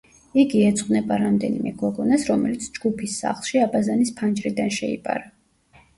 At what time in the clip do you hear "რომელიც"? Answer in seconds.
2.31-2.67